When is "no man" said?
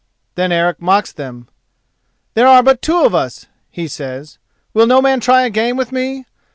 4.87-5.19